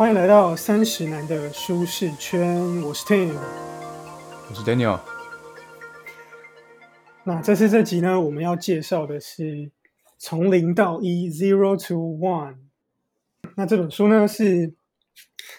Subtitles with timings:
[0.00, 3.34] 欢迎来到三十男的舒适圈，我是 Tim。
[4.48, 4.98] 我是 Daniel。
[7.22, 9.70] 那这次这集呢，我们要介绍的是
[10.16, 12.56] 从零到一 （Zero to One）。
[13.56, 14.72] 那这本书呢是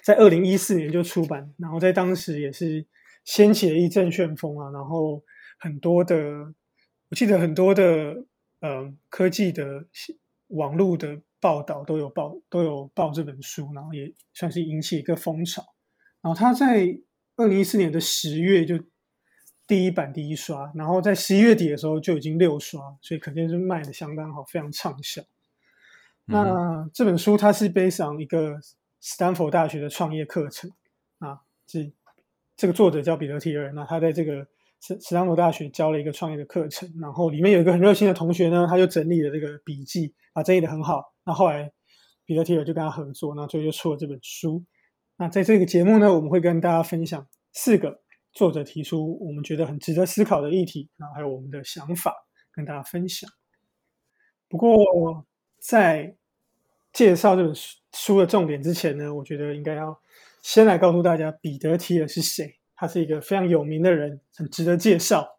[0.04, 2.88] 在二零一四年就出版，然后在当时也是
[3.24, 4.72] 掀起了一阵旋风啊。
[4.72, 5.24] 然后
[5.60, 6.16] 很多的，
[7.10, 8.26] 我记得很多的
[8.62, 9.86] 呃科技的
[10.48, 15.62] 网络的报道都有报都有报这本书，然后也算是引起一个风潮。
[16.22, 16.98] 然后他在
[17.36, 18.80] 二零一四年的十月就
[19.68, 25.22] 第一版第一刷，然后在十一月底的时候就已经六刷，所以肯定是卖的相当好，非常畅销。
[26.26, 28.60] 那这本书它是背上一个
[29.00, 30.70] 斯坦福大学的创业课程
[31.20, 31.92] 啊，是
[32.56, 34.48] 这个作者叫彼得提尔，那他在这个
[34.80, 41.11] 斯斯坦福大学教了一个创业的课程，然后里面有一个很热心的同学呢，他就整理了这个笔记啊，整理的很好。
[41.24, 41.72] 那后来
[42.26, 44.64] 彼得提尔就跟他合作，那最后就出了这本书。
[45.18, 52.16] 那在这个节目呢，我们会跟大家分享四个作者提出我们觉得很值得思考的议题，然后还有我们的想法
[52.52, 53.30] 跟大家分享。
[54.48, 55.26] 不过我
[55.60, 56.16] 在
[56.92, 57.54] 介绍这本
[57.94, 60.02] 书的重点之前呢，我觉得应该要
[60.42, 62.58] 先来告诉大家彼得提尔是谁。
[62.76, 65.38] 他是一个非常有名的人，很值得介绍。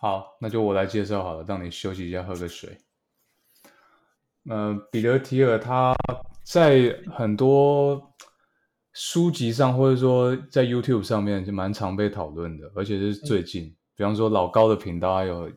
[0.00, 2.78] 好，那就我来介绍好了，让你休息一下，喝个水。
[4.48, 5.94] 呃，彼得提尔他
[6.42, 8.14] 在很多
[8.92, 15.52] 书籍上，或者说在 YouTube 上面就蛮常被讨论的，而且是最近，比方说老高的频道还有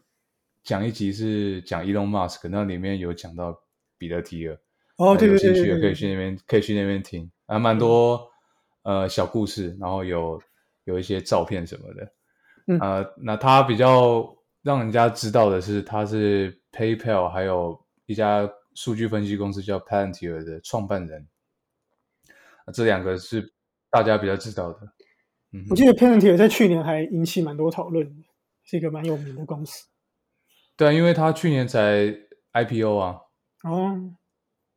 [0.64, 3.58] 讲一集是讲 Elon Musk，那里面有讲到
[3.98, 4.60] 彼得提尔。
[4.98, 8.30] 哦，对对对，有兴趣也可以去那边，可以去那边听，还蛮多
[8.84, 10.40] 呃小故事，然后有
[10.84, 12.78] 有一些照片什么的。
[12.80, 18.48] 呃，那他比较让人家知道的是，他是 PayPal 还有一家。
[18.76, 21.28] 数据分析公司叫 Palantir 的创办人，
[22.74, 23.54] 这两个是
[23.90, 24.80] 大家比较知道的。
[25.52, 28.24] 嗯，我记得 Palantir 在去年还引起蛮多讨论，
[28.64, 29.88] 是一个蛮有名的公司。
[30.76, 32.12] 对啊，因为他去年才
[32.54, 33.18] IPO 啊。
[33.64, 34.16] 哦。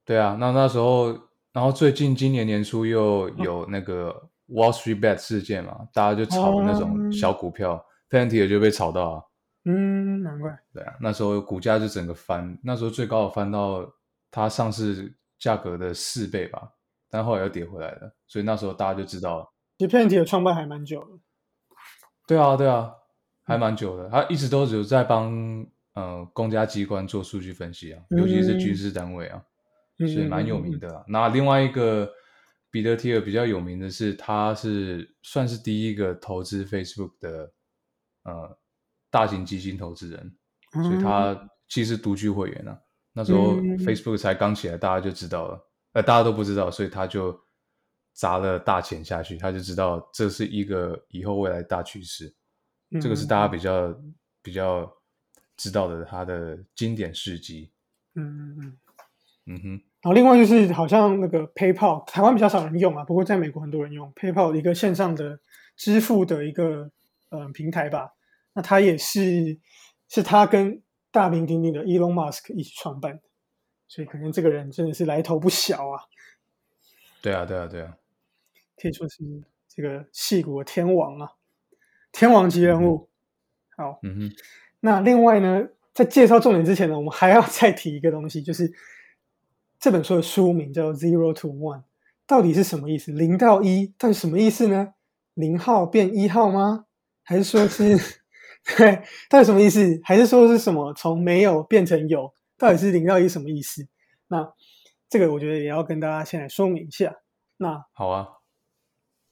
[0.04, 1.12] 对啊，那那时候，
[1.52, 9.22] 然后最近今年年初又有那个 Wall Street Bet 事件嘛，大家就炒那种小股票，Palantir 就被炒到啊。
[9.68, 10.56] 嗯，难怪。
[10.72, 13.84] 对啊，那时候股价就整个翻，那时候最高的翻到
[14.30, 16.74] 它上市价格的四倍吧，
[17.10, 19.52] 但后来又跌回来了，所以那时候大家就知道了。
[19.76, 21.18] 其实 p a n t 的创办还蛮久的。
[22.28, 22.94] 对啊，对啊，
[23.42, 24.08] 还蛮久的。
[24.08, 29.42] 他一直都有在帮呃公家机关做数据分析啊，尤其是军事单位啊，
[29.98, 31.04] 所以蛮有名的。
[31.08, 32.08] 那另外一个
[32.70, 37.52] 彼得提尔比较有名的是，他是算是第一个投资 Facebook 的
[38.22, 38.56] 呃。
[39.10, 40.36] 大型基金投资人，
[40.72, 42.78] 所以他其实独具会员啊。
[43.12, 47.34] 那时候 Facebook 才刚起来，大家就知道了，呃，大家都不知道，所以他就
[48.12, 52.34] 砸了大钱下去，他就知道这是一个以后未来大趋势。
[53.00, 53.98] 这个是大家比较
[54.42, 54.90] 比较
[55.56, 57.72] 知道的他的经典事迹。
[58.14, 58.78] 嗯嗯嗯
[59.46, 59.68] 嗯哼。
[60.02, 65.40] 然后另外就是好像那个 PayPal，台湾比较少人用啊，不过在美国很多人用 PayPal 一个线上的
[65.74, 66.90] 支付的一个
[67.30, 68.12] 呃平台吧。
[68.56, 69.58] 那他也是，
[70.08, 73.22] 是他跟大名鼎鼎的 Elon Musk 一起创办的，
[73.86, 76.00] 所以可能这个人真的是来头不小啊。
[77.20, 77.98] 对啊，对啊，对啊，
[78.80, 79.22] 可以说是
[79.68, 81.32] 这个戏骨的天王啊，
[82.10, 83.10] 天王级人物。
[83.76, 84.36] 好，嗯哼。
[84.80, 88.72] 那另外呢，在介绍重点之前呢，我们还要再提一个东西，就是
[89.78, 91.82] 这本书的书名叫 Zero to One，
[92.26, 93.12] 到底是什么意思？
[93.12, 94.94] 零到一，到底什么意思呢？
[95.34, 96.86] 零号变一号吗？
[97.22, 98.22] 还是说是？
[98.76, 100.00] 对， 到底什么意思？
[100.02, 102.32] 还是说是什么从没有变成有？
[102.58, 103.86] 到底是零到一什么意思？
[104.28, 104.52] 那
[105.08, 107.14] 这个我觉得也要跟大家先来说明一下。
[107.58, 108.26] 那好啊，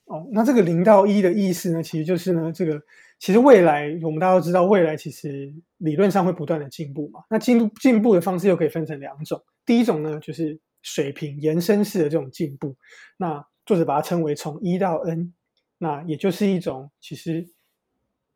[0.04, 2.80] 哦，那这个零到一的意思呢，其实就是呢，这个
[3.18, 7.20] 其实未来我们大家都知道，未来其实理论上会不断的进步嘛。
[7.28, 12.76] 那进步进步的方式又可以分成两种，第一种呢就是水平延伸式的这种进步。
[13.16, 15.32] 那作者把它称为从一到 n，
[15.78, 17.48] 那也就是一种其实。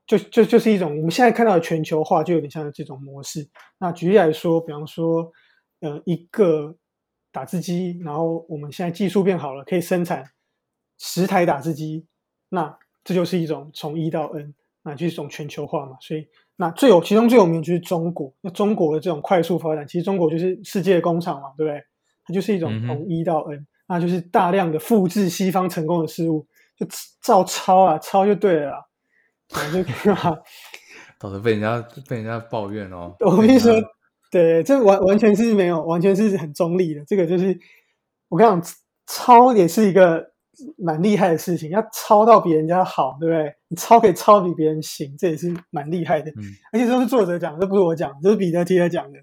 [0.09, 3.47] 就就就是一种我们现在看到的全球化，就有点像这种模式。
[3.79, 5.31] 那举例来说，比方说，
[5.81, 6.75] 呃，一个
[7.31, 10.25] 打字机，然后我们现在技术变好了，可以生产
[10.99, 12.07] 十台打字机，
[12.49, 12.75] 那
[13.05, 15.99] 这就是一种从一到 n，那就是一种全球化嘛。
[16.01, 16.27] 所以，
[16.57, 21.79] 那最有其中最有名就是中国，那中国的这种快速发展，其实中国就是世界工厂嘛，对不对？
[22.25, 26.47] 它就是一种从一到 n，那就是大量的复制西方成功的事物，
[26.79, 26.87] 就
[27.23, 28.73] 照抄啊，抄就对了。
[28.73, 28.88] 就
[29.51, 30.39] 可以嘛，
[31.19, 33.15] 到时候被人家被人家抱怨哦。
[33.21, 33.73] 我跟你说，
[34.31, 37.05] 对，这完完全是没有，完全是很中立的。
[37.07, 37.59] 这个就是
[38.29, 38.63] 我跟你讲，
[39.07, 40.33] 抄也是一个
[40.77, 43.55] 蛮厉害的事情，要抄到比人家好，对不对？
[43.69, 46.31] 你抄可以抄比别人行，这也是蛮厉害的。
[46.33, 46.43] 嗯
[46.73, 49.19] 而且都是作者讲，这不是我讲，这是彼得提尔讲的，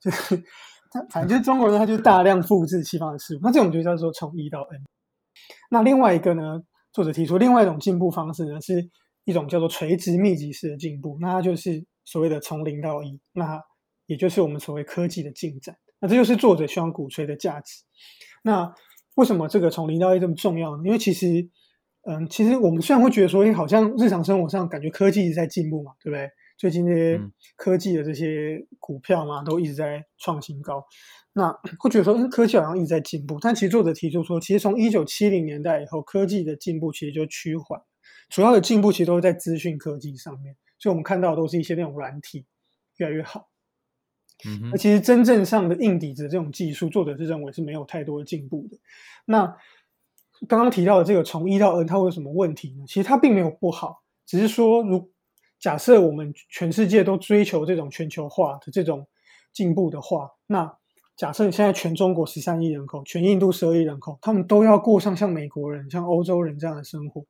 [0.00, 0.36] 就是
[0.90, 4.80] 他反正就是中国人，他就大量复制西方的事物，那这种就叫做从一到 n。
[5.70, 6.60] 那另外一个呢，
[6.92, 8.90] 作者提出另外一种进步方式呢，是
[9.24, 13.60] 一种叫做垂直密集式的进步，那它就是所谓的从零到一，那
[14.06, 15.76] 也就是我们所谓科技的进展。
[16.00, 17.82] 那这就是作者希望鼓吹的价值。
[18.42, 18.74] 那
[19.14, 20.82] 为什么这个从零到一这么重要呢？
[20.84, 21.48] 因为其实，
[22.02, 26.28] 嗯，其实我们虽然会觉得说，哎，好像日常生活上感觉科技一直在进步嘛，对不对？
[26.58, 30.84] 最近这些嗯科技的这些股票嘛，都一直在创新高。
[31.32, 37.80] 那 会觉得说，嗯，科技好像一直在进步，但其实作者提出说，其实从一九七零年代以后，科技的进步其实就趋缓，
[38.32, 42.46] 主要的进步其实都是在资讯科技上面，所以我们看到的都是一些那种软体
[42.96, 43.50] 越来越好。
[44.46, 48.78] 嗯哼，那其实真正上的硬底子这种技术，作者是认为是没有太多的进步的。
[49.26, 49.44] 那
[50.48, 52.84] 刚刚提到的这个从一到 n，它会有什么问题呢？
[52.88, 55.12] 其实它并没有不好，只是说，如
[55.60, 59.06] 假设我们全世界都追求这种全球化的这种
[59.52, 60.74] 进步的话，那
[61.16, 67.24] 假设现在全中国十三亿人口，全印度十二亿人口，他们都要过上像美国人、像欧洲人这样的生活，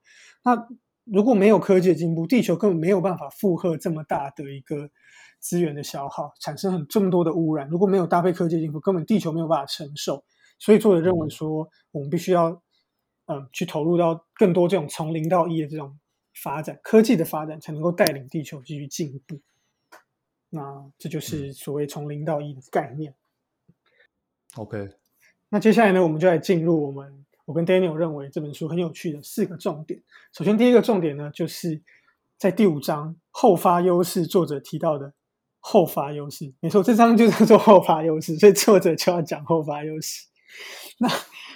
[0.45, 0.57] 那
[1.05, 4.89] 如果没有科技的进步，地球根本没有办法负荷这么大的一个
[5.41, 7.69] 资源的消耗，产生很这么多的污染。
[7.69, 10.25] 如果没有搭配科技进步，根本地球没有办法承受。
[10.59, 12.63] 所以作者认为说，我们必须要
[13.27, 15.99] 嗯去投入到更多这种从零到一的这种
[16.35, 19.41] 发展，科技的发展才能够带领地球继续进步。
[20.51, 23.15] 那这就是所谓从零到一的概念。
[24.55, 24.91] OK，
[25.49, 30.03] 那接下来呢，我们就来进入我们我跟 Daniel 认为这本书很有趣的四个重点。
[30.33, 31.83] 首先，第一个重点呢，就是
[32.39, 35.13] 在第五章后发优势，作者提到的
[35.61, 36.53] 后发优势。
[36.61, 40.27] 没错，这章就叫做后发优势，所以作者就要讲后发优势。
[40.99, 41.09] 那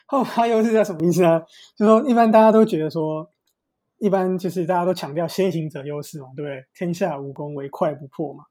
[0.07, 1.41] 后发优势是什么意思呢？
[1.77, 3.31] 就是说，一般大家都觉得说，
[3.99, 6.65] 一般就是大家都强调先行者优势嘛，对不对？
[6.75, 8.45] 天下武功唯快不破嘛。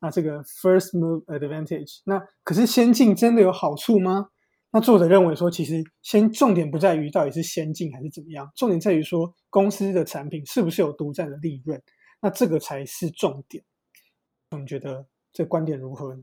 [0.00, 4.28] 那这个 first move advantage，那可是先进真的有好处吗？
[4.70, 11.82] 那作者认为说，其实先重点不在于到底是先进还是怎么样，重点在于说公司的产品是不是有独占的利润，
[12.20, 13.64] 那这个才是重点。
[14.50, 16.22] 你觉得这观点如何呢？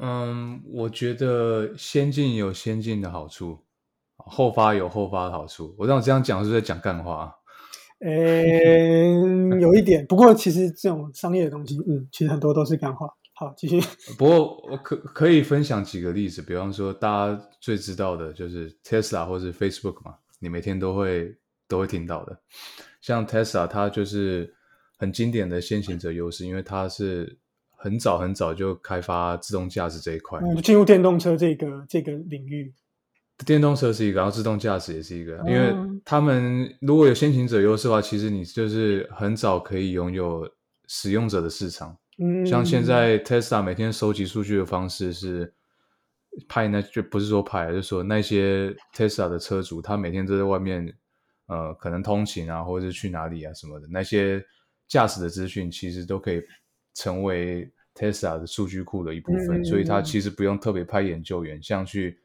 [0.00, 3.64] 嗯，我觉得先进有先进的好处，
[4.16, 5.74] 后发有后发的好处。
[5.78, 7.34] 我让我这样讲是在讲干话啊？
[8.00, 13.08] 呃，有一点，不过其实这种商业的东西，嗯，其实很多都是干话。
[13.36, 13.80] 好，继续。
[14.16, 21.36] 不过我可可以分享几个例子，比方说大家最知道的就是 Tesla 或是 Facebook 嘛，你每天都会
[21.66, 22.40] 都会听到的。
[23.00, 24.54] 像 Tesla，它就是
[24.96, 27.36] 很经典的先行者优势，因为它是
[27.76, 30.40] 很早很早就开发自动驾驶这一块。
[30.62, 32.72] 进入电动车这个这个领域。
[33.44, 40.48] 电动车是一个，然后自动驾驶也是一个，因为哦他们如果有先行者优势的话，其实你就是很早可以拥有
[40.86, 41.98] 使用者的市场。
[42.18, 45.52] 嗯，像现在 Tesla 每天收集数据的方式是
[46.48, 50.92] 派那就不是说派，就是说那些 Tesla 的车主，他每天都在外面，
[51.46, 54.44] 呃，可能通勤啊，或者是去哪里啊什么的，那些
[54.86, 56.42] 驾驶的资讯其实都可以
[56.94, 62.18] 成为 Tesla 的数据库的一部分，嗯所以他其实不用特别派研究员，像去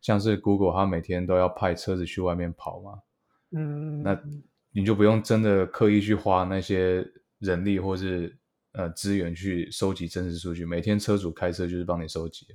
[0.00, 2.98] 像是 Google，他每天都要派车子去外面跑嘛，
[3.52, 4.20] 嗯，那
[4.70, 7.04] 你就不用真的刻意去花那些
[7.40, 8.36] 人力或是
[8.78, 12.46] 呃资源去收集真实数据，每天车主开车就是帮你收集。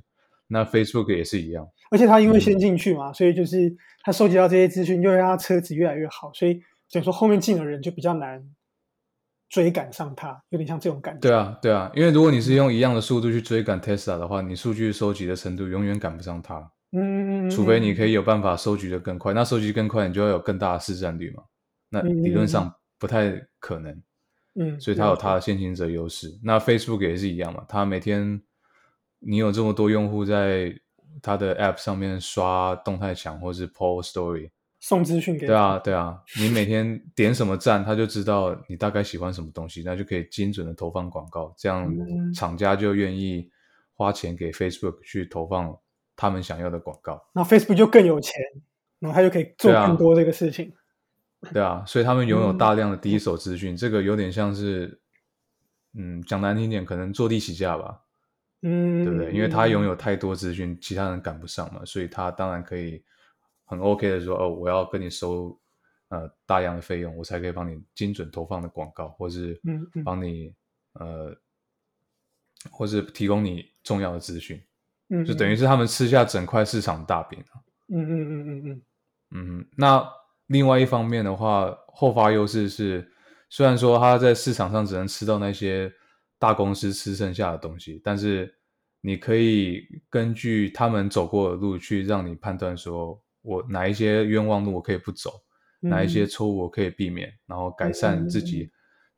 [0.47, 6.61] 那 Facebook 也是一样，而且他因为嗯先进去嘛，所以就是他收集到这些资讯，就会让他车子越来越好，所以
[6.91, 8.41] 等于说后面进的人就比较难
[9.49, 11.19] 追赶上他，有点像这种感觉。
[11.21, 16.55] 对啊，对啊，因为如果你是用一样的速度去追赶 Tesla 的话，你数据收集的程度永远赶不上它，
[16.91, 19.33] 嗯，嗯，嗯除非你可以有办法收集的更快。
[19.33, 21.43] 那收集更快，你就要有更大的市占率嘛，
[21.89, 23.91] 那理论上不太可能。
[23.91, 24.03] 嗯，
[24.79, 26.37] 所以它有它的先行者优势。
[26.43, 28.41] 那 Facebook 也是一样嘛，它每天
[29.19, 30.73] 你有这么多用户在
[31.21, 43.49] 它的 App 上面刷动态墙或是 Post Story，送资讯给对啊，对啊， 你每天点什么赞，它就知道你大概喜欢什么东西，那就可以精准的投放广告，这样嗯厂家就愿意
[43.93, 45.75] 花钱给 Facebook 去投放
[46.15, 47.21] 他们想要的广告。
[47.33, 48.33] 那 Facebook 就更有钱，
[48.99, 50.73] 然后他就可以做更多这个事情。
[51.51, 55.01] 对啊，所以他们拥有嗯大量的第一手资讯，这个有点像是，
[55.93, 57.99] 嗯，讲难听点，可能坐地起价吧。
[58.61, 59.33] 嗯，对不对？
[59.33, 63.03] 因为他拥有太多资讯，其他人赶不上嘛，所以他当然可以
[63.65, 65.59] 很 OK 的说，哦，我要跟你收
[66.07, 70.55] 呃大量的费用，我才可以帮你精准投放的广告，或是嗯嗯帮你
[70.93, 71.35] 呃，
[72.71, 74.63] 或是提供你重要的资讯，
[75.09, 77.59] 嗯，就等于是他们吃下整块市场大饼啊。
[77.89, 78.81] 嗯嗯嗯嗯嗯
[79.31, 80.07] 嗯，那
[80.47, 83.11] 另外一方面的话，后发优势是，
[83.49, 85.91] 虽然说他在市场上只能吃到那些
[86.37, 88.53] 大公司吃剩下的东西，但是
[89.01, 95.31] 你可以根据他们走过的路去让你判断说，我哪一些冤枉路我可以不走，
[95.79, 98.69] 哪一些错误我可以避免，然后改善自己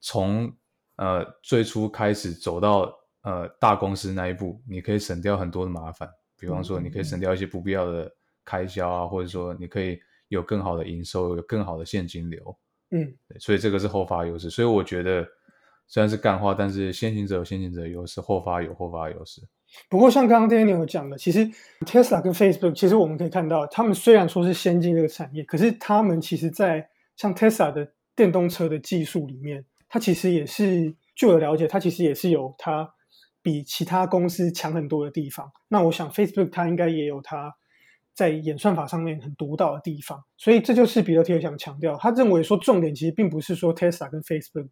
[0.01, 0.51] 从
[0.97, 2.91] 呃最初开始走到
[3.23, 8.11] 呃大公司那一步，你可以省掉很多的麻烦，比方说你可以省掉一些不必要的
[8.43, 12.57] 开销啊，或者说你可以有更好的营收，有更好的现金流。
[12.91, 14.49] 嗯，所以这个是后发优势。
[14.49, 15.27] 所以我觉得
[15.87, 19.41] 虽然是干话，但是先行者有先行者的优势，后发有后发优势。
[19.89, 21.45] 不过像刚刚 Daniel 讲的，其实
[21.81, 32.93] Tesla 跟 Facebook，其实我们可以看到，他们虽然说是先进这个产业，可是他们其实在像 Tesla 的电动车的技术里面，它其实也是据我了解，它其实也是有它
[33.41, 35.51] 比其他公司强很多的地方。
[35.67, 37.55] 那我想 Facebook 它应该也有它
[38.15, 40.23] 在演算法上面很独到的地方。
[40.37, 44.69] 所以这就是彼得提想强调，他认为说重点其实并不是说 Tesla 跟 Facebook，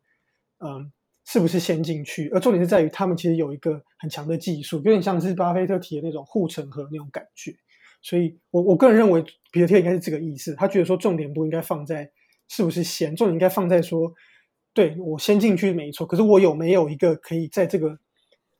[0.60, 0.92] 嗯。
[1.26, 2.28] 是不是先进去？
[2.34, 7.56] 而重点是在于他们其实有一个很强的技术，有点像是巴菲特提的那种护城河那种感觉。
[8.02, 10.54] 所以，我我个人认为，比特特应该是这个意思。
[10.56, 12.12] 他觉得说，重点不应该放在
[12.50, 14.14] 是不是先，重点应该放在说，
[14.74, 17.98] 对我先进去没错，可是我有没有一个可以在这个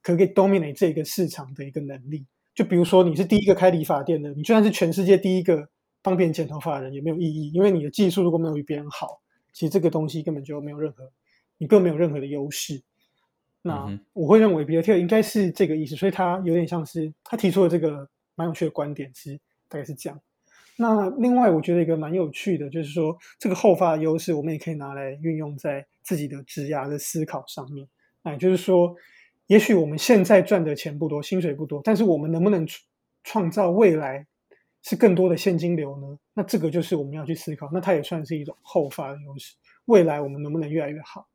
[0.02, 2.26] 可可以 dominate 这个市场的一个能力？
[2.56, 5.68] 就比如说，你是第一个开理发店的，你就算是全世界第一个
[6.02, 11.12] 帮别人剪头发的人，也没有意义，因为你的技术如果没有比别人好，其实这个东西根本就没有任何。
[11.60, 12.82] 你更没有任何的优势，
[13.62, 18.06] 那我会认为比尔特应该是这个意思，所以他有点像是他提出了这个
[18.36, 20.20] 蛮有趣的观点，其实大概是这样。
[20.76, 27.88] 那另外我觉得一个蛮有趣的，就是说这个后发优势，我们也可以拿来运用在自己的职涯的思考上面。
[28.24, 28.94] 哎，就是说，
[29.48, 32.66] 也许我们现在赚的钱不多，薪水不多，但是我们能不能
[33.24, 34.26] 创造未来
[34.82, 36.18] 是更多的现金流呢？
[36.34, 37.70] 那这个就是我们要去思考。
[37.74, 41.28] 那它也算是一种后发的优势，未来我们能不能越来越好？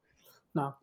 [0.53, 0.75] 那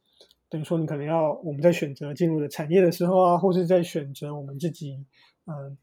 [0.49, 5.03] 等于说，你可能要我们在选择进入的产业的时候啊，或是在选择我们自己，
[5.45, 5.77] 嗯，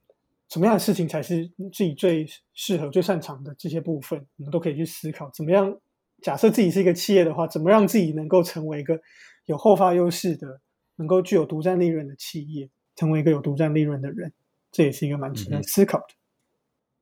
[0.48, 5.28] 什么样的事情才是自己最适合、最擅长的这些部分，我们都可以去思考。
[5.30, 5.76] 怎么样？
[6.22, 9.00] 假设自己是一个企业的话，怎么让自己能够成为一个
[9.46, 10.60] 有后发优势的、
[10.96, 14.32] 能够具有独占利润的企业，成为一个有独占利润的人，
[14.70, 16.06] 这也是一个蛮值得思考的。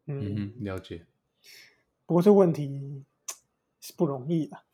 [0.07, 1.07] 嗯，了解。
[2.07, 3.05] 不过这问题
[3.81, 4.57] 是不容易的。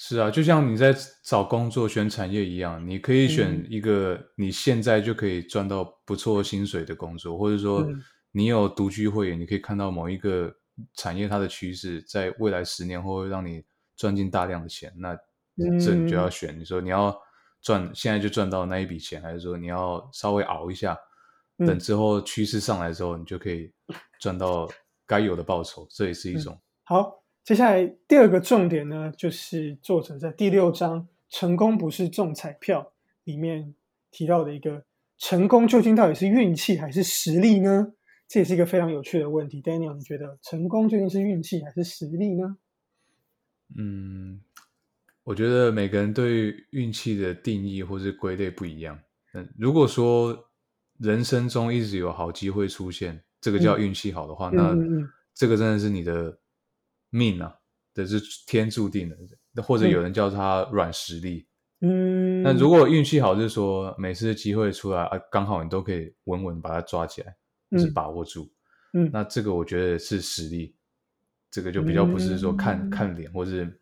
[0.00, 7.84] 是啊，就像你在找工作选产业一样，你可以选一个你现在就可以赚到不错薪水的工作，或者说
[8.30, 10.54] 你有独居会员，你可以看到某一个
[10.94, 13.64] 产业它的趋势，在未来十年后会让你
[13.96, 15.16] 赚进大量的钱，那
[15.80, 16.58] 这你就要选。
[16.58, 17.14] 你说你要
[17.60, 20.96] 赚现在就赚到那一笔钱，还是说你要稍微熬一下，
[21.58, 23.72] 等之后趋势上来之后，你就可以
[24.20, 24.68] 赚到
[25.06, 27.22] 该有的报酬，这也是一种好。
[27.44, 32.92] 接下来第二个重点呢，就是作者在第六章“成功不是中彩票”
[33.24, 33.74] 里面
[34.10, 34.84] 提到的一个
[35.16, 37.94] 成功究竟到底是运气还是实力呢？
[38.28, 39.62] 这也是一个非常有趣的问题。
[39.62, 42.58] Daniel，你觉得成功究竟是运气还是实力呢？
[43.74, 44.42] 嗯，
[45.28, 48.98] 我觉得每个人对运气的定义或是归类不一样。
[49.34, 50.36] 嗯，如果说
[50.98, 54.74] 人生中一直有好机会出现，这个叫运气好的话，那
[55.34, 56.38] 这个真的是你的。
[57.10, 57.54] 命啊，
[57.94, 59.08] 这是天注定
[59.54, 61.48] 的，或者有人叫它软实力。
[61.80, 67.34] 嗯，那如果运气好，就是说每次机会出来啊，刚好你都可以稳稳把它抓起来，
[67.70, 68.46] 就是把握住。
[68.92, 70.76] 嗯，那这个我觉得是实力，
[71.50, 73.80] 这个就比较不是说看看脸，或是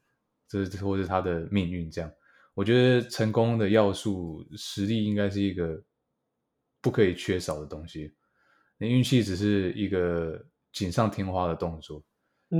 [0.48, 2.10] 这是或是他的命运这样。
[2.54, 5.82] 我觉得成功的要素，实力应该是一个
[6.80, 8.14] 不可以缺少的东西。
[8.78, 12.02] 你运气只是一个锦上添花的动作。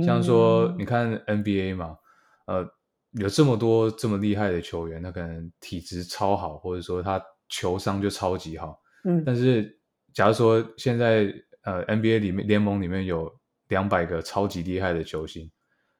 [0.05, 1.97] 像说，你看 NBA 嘛，
[2.45, 2.67] 呃，
[3.11, 8.79] 有这么多这么厉害的球员，他可能体质超好，或者说他球商就超级好。
[9.05, 9.79] 嗯，但是
[10.13, 13.33] 假如说现在呃 NBA 里面联盟里面有
[13.69, 15.49] 两百个超级厉害的球星，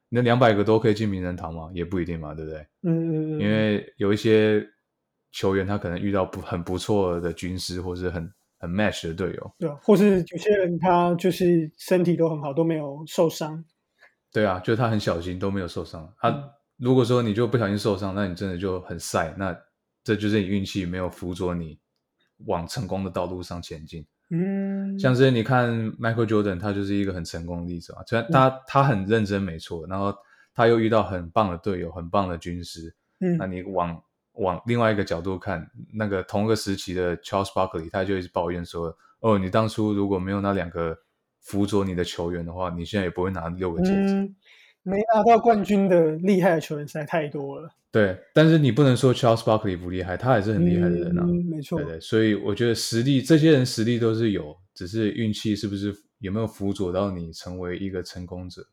[0.10, 1.70] 那两百个都可以进名人堂吗？
[1.74, 2.60] 也不一定嘛，对不对？
[2.84, 3.42] 嗯嗯嗯。
[3.42, 4.66] 因为有一些
[5.32, 9.56] 球员他可能遇到不很不错的军师，或是很很 match 的队友。
[9.60, 13.64] 对，或是有些人他就是身体都很好，都没有受伤。
[14.32, 16.14] 对啊，就是他很小心，都没有受伤。
[16.20, 19.34] 他如果说你就不小心受伤，那你真的就很晒。
[19.38, 19.58] 那
[20.04, 21.80] 这就是你运气没有辅佐你
[22.46, 24.06] 往成功的道路上前进。
[24.30, 28.04] 嗯，像是你看 Michael Jordan，他就是一个很成功的例子啊。
[28.08, 30.14] 虽然他他很认真，没错，然后
[30.54, 32.94] 他又遇到很棒的队友、很棒的军师。
[33.20, 34.02] 嗯，那你往
[34.34, 40.98] 往另外一个角度看，那个同个时期的 Charles Barkley，他就一直抱怨说：“哦，你当初如果没有那两个。”
[41.40, 44.16] 辅佐你的球员的话，你现在也不会拿六个戒指。
[44.16, 44.36] 嗯，
[44.88, 47.70] 没拿到冠军的厉害的球员实在太多了。
[47.92, 51.24] 对，但是你不能说 Charles Barkley 不厉害，他还是很厉害的人啊。
[51.28, 51.80] 嗯，没错。
[51.80, 58.66] 对对，所以我觉得实力，这些人实力都是有，只是运气是不是有没有辅佐到你成为一个成功者。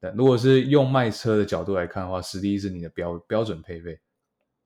[0.00, 3.98] 但，如果是用卖车的角度来看的话，实力是你的标标准配备，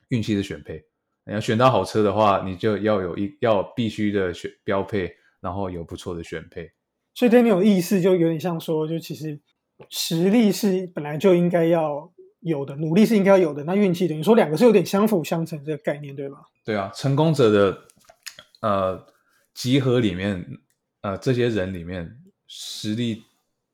[0.09, 0.85] 运气是选配。
[1.26, 6.71] 你要选到好车的话，你就要有一要必须的选标配，然后有不错的选配。
[7.14, 9.38] 所以对你有意思，就有点像说，就其实
[9.90, 13.64] 实力是本来就应该要有的，努力是应该要有的。
[13.64, 16.38] 那运气等于说两个是有点相辅相成这个概念，对吧？
[16.64, 17.78] 对啊，成功者的
[18.61, 19.07] 呃
[19.54, 20.45] 集合里面，
[21.02, 22.11] 呃这些人里面，
[22.47, 23.23] 实力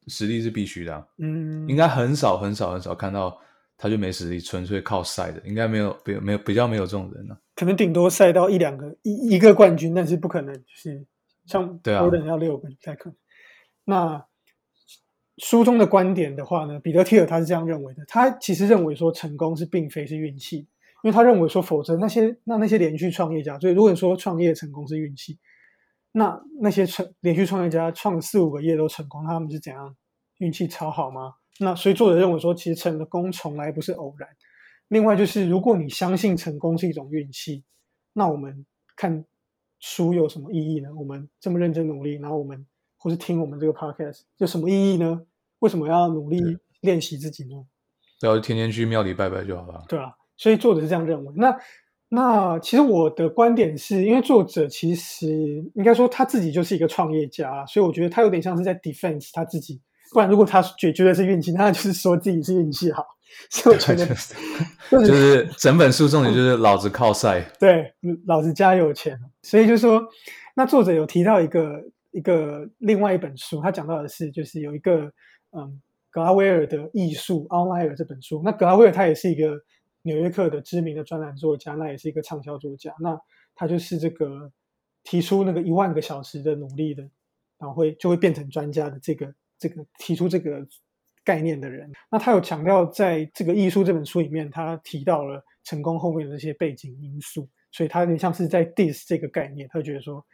[0.06, 1.08] 实力是必须的。
[1.18, 3.36] 嗯，应该很少很少很少看到
[3.76, 7.36] 他就没实力，纯粹靠赛的，应该没有没有没有比较没有这种人呢。
[7.54, 11.04] 可能顶多赛到一两个一一个冠军，但是不可能就是
[11.44, 13.16] 像对啊，有人要六个不太可能。
[13.84, 14.24] 那
[15.42, 18.04] 书中的观点的话呢，彼得蒂尔他是这样认为的。
[18.06, 20.58] 他其实认为说成功是并非是运气，
[21.02, 25.38] 因为他认为说，否则那些那那些连续创业家，所以如果说创业成功是运气，
[26.12, 29.96] 那那些成连续创业家创四五个业都成功，他们是怎样
[30.40, 31.32] 运气超好吗？
[31.58, 34.28] 那所以作者认为说，其实成功从来不是偶然。
[34.88, 37.64] 另外就是，如果你相信成功是一种运气，
[38.12, 39.24] 那我们看
[39.78, 40.90] 书有什么意义呢？
[40.94, 42.66] 我们这么认真努力，然后我们。
[43.02, 45.22] 或是听我们这个 podcast 有什么意义呢？
[45.60, 47.64] 为什么要努力练习自己呢？
[48.18, 49.82] 只要天天去庙里拜拜就好了。
[49.88, 51.32] 对啊，所以作者是这样认为。
[51.36, 51.56] 那
[52.08, 55.28] 那其实我的观点是因为作者其实
[55.74, 59.80] 应该说他自己就是一个创业家，所以我觉得他有点像是在 defense 他自己。
[60.12, 63.04] 不然如果他绝绝对是运气，那就是说自己是运气好。
[63.48, 64.06] 所以我觉得
[64.90, 67.94] 就是整本书重点就是老子靠晒，对，
[68.26, 69.16] 老子家有钱。
[69.42, 70.02] 所以就说，
[70.56, 71.82] 那作者有提到一个。
[72.12, 75.12] 一个另外一本书，他讲到的是，就是有一个
[75.52, 78.40] 嗯，格拉威尔的《艺术》（Outlier） 这本书。
[78.44, 79.60] 那格拉威尔他也是一个
[80.02, 82.94] 纽约客的知名的专栏作家，那也是一个畅销作家。
[83.00, 83.20] 那
[83.54, 84.52] 他就是这个
[85.02, 87.02] 提出那个一万个小时的努力的，
[87.58, 90.66] 然后会就会变成专家的这个这个提出这个
[91.24, 91.90] 概念的人。
[92.10, 99.68] 那他有强调，在这个《艺术》这本书里面，他提到了成功后面的这些背景因素，所以他有点像是在 diss 这个概念。
[99.70, 100.24] 他就觉得说。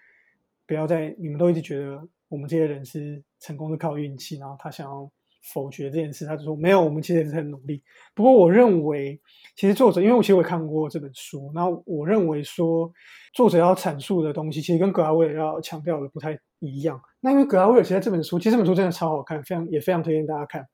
[0.68, 5.10] 不要再，你们都一直觉得我们这些人是成功是靠运气，然后他想要
[5.52, 7.82] 否决这件事，他就说没有，我们其实也是很努力。
[8.14, 9.20] 不过我认为，
[9.54, 12.92] 其实作者，因为我其实我看过这本书，那我认为说
[13.32, 17.00] 作者要阐述的东西，其实跟格拉威尔要强调的不太一样。
[17.20, 20.66] 那因为格拉威尔其实这本书，其实这本书真的超好看，非常也非常推荐大家看。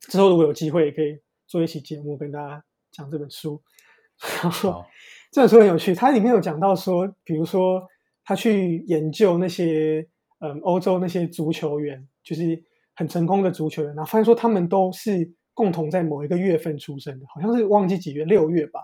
[0.00, 3.60] 之后如果有机会，也可以做一期节目跟大家讲这本书。
[4.42, 4.84] 然后
[5.30, 7.86] 这本书很有趣，它里面有讲到说，比如说。
[8.24, 10.06] 他去研究那些
[10.40, 12.62] 嗯欧洲那些足球员，就是
[12.94, 18.80] 很成功的足球员，然后发现说他们都是共同在某一个月份出生的，好像是忘记几月，六月吧。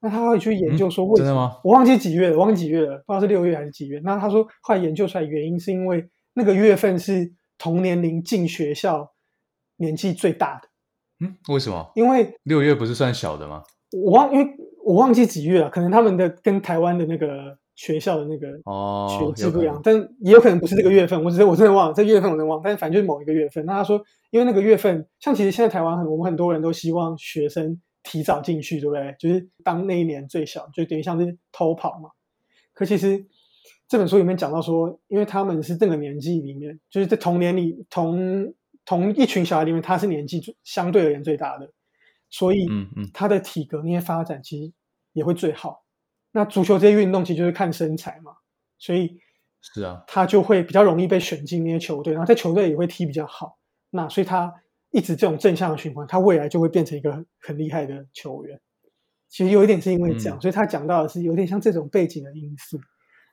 [0.00, 1.60] 那他会去研究说为什么？
[1.62, 4.00] 我忘记几月了，忘记几月了，不知道是六月还是几月。
[4.02, 9.12] 那他说后来研究出来原因是因为那个月份是同年龄进学校
[9.76, 10.68] 年纪最大的。
[11.26, 11.92] 嗯，为什么？
[11.96, 13.62] 因为六月不是算小的吗？
[13.92, 17.58] 我忘，因为我忘记几月了，可能他们的跟台湾的那个。
[17.78, 21.22] 学校的那个哦学制不一样，但也有可能不是这个月份。
[21.22, 22.60] 我只是我真的忘了这月份，我真的忘。
[22.60, 23.64] 但是反正就是某一个月份。
[23.64, 29.14] 那他说，因为那个月份，像其实现在台湾很，我们很多人都希望学生提早进去，对不对？
[29.16, 32.10] 就是当那一年最小，就等于像是偷跑嘛。
[32.74, 33.24] 可其实
[33.86, 38.52] 这本书里面讲到说，因为他们是这个年纪里面，就是在同年里同
[38.84, 41.70] 同一群小孩里面，他是年纪最相对而言最大的，
[42.28, 44.72] 所以嗯嗯，他的体格那些发展其实
[45.12, 45.84] 也会最好。
[46.32, 48.32] 那足球这些运动其实就是看身材嘛，
[48.78, 49.18] 所以
[49.60, 53.58] 是啊，他就会比较容易被选进那些球队，然后在球队也会踢比较好。
[53.90, 54.52] 那所以他
[54.90, 58.60] 一直这种正向的循环，他未来就会变成一个很厉害的球员。
[59.28, 62.78] 其实有一点是因为这样，所以他讲到的是有点像这种背景的因素。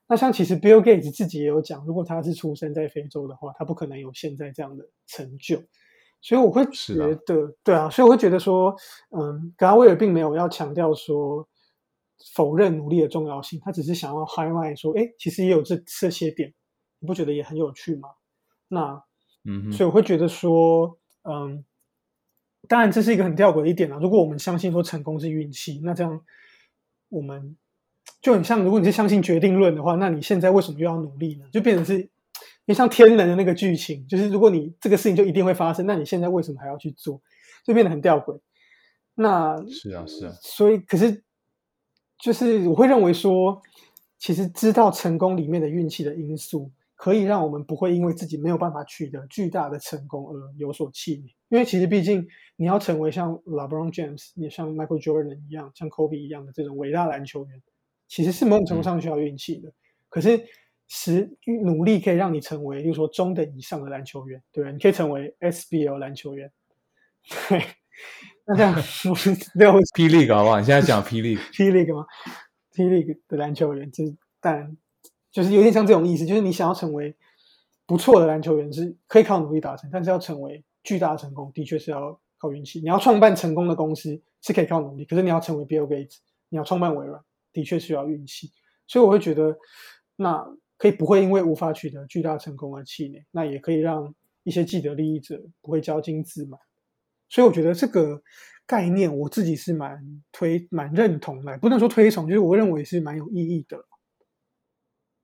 [0.07, 5.61] 那像其实 Bill Gates 自己也有讲，如果他是出生在非洲的话，他不可能有现在这样的成就。
[6.21, 8.75] 所以我会觉得，对啊，所以我会觉得说，
[9.11, 11.47] 嗯，格拉威尔并没有要强调说。
[12.33, 16.53] 否认努力的重要性，他只是想要 highlight 说，哎，其实也有这这些点，
[16.99, 18.09] 你不觉得也很有趣吗？
[18.69, 19.03] 那，
[19.43, 21.63] 嗯，所以我会觉得说，嗯，
[22.67, 23.99] 当然这是一个很吊诡的一点啊。
[24.01, 26.21] 如果我们相信说成功是运气，那这样
[27.09, 27.57] 我们
[28.21, 31.45] 就很像，如果你是相信决定论的话，那你现在为什么又要努力呢？
[31.51, 32.09] 就变成是，
[32.65, 37.21] 你像天人的那个剧情，就是如果你这个事情就一定会发生，那你现在为什么还要去做？
[37.65, 38.39] 就变得很吊诡。
[39.15, 41.24] 那是啊，是啊，所以可是。
[42.25, 43.61] 就是我会认为说，
[44.17, 51.35] 其实知道成功里面的运气的因素，可以让我们不会因为自己没有办法取得巨大的成功而有所气馁。
[51.49, 57.61] 因为其实毕竟你要成为像 LeBron James、也像 Michael Jordan 一样、像 Kobe 一样的这种伟大篮球员，
[58.07, 59.71] 其实是某种程度上需要运气的。
[60.09, 60.43] 可是
[60.87, 66.51] 实努力可以让你成为，就是说中等以上的篮球员，对你可以成为 SBL 篮球员。
[67.49, 67.61] 对，
[68.47, 68.75] 那这样
[69.55, 70.59] 六霹雳好不好？
[70.59, 72.05] 你现在讲霹雳霹雳吗？
[72.73, 74.77] 霹雳的篮球员，就是但
[75.31, 77.15] 就是有点像这种意思，就是你想要成为
[77.87, 82.79] 不错的篮球员，是可以靠努力达成，但是要成为巨大的成功，的确是要靠运气。
[82.79, 86.17] 你要创办成功的公司是可以靠努力，可是你要成为 Bill Gates，
[86.49, 87.19] 你要创办微软，
[87.51, 88.51] 的确需要运气。
[88.87, 89.57] 所以我会觉得，
[90.17, 90.45] 那
[90.77, 96.59] 可以不会因为无法取得巨大成功而气馁，那也可以让一些既得利益者不会骄矜自满。
[97.35, 98.23] 所以我觉得这个
[98.65, 103.77] 概念我自己是蛮推、蛮认同的，不能说推崇，就是我认为是蛮有意义的。